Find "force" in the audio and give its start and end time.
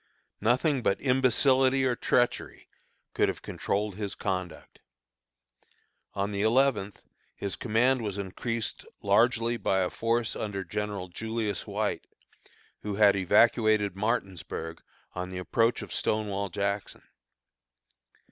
9.91-10.35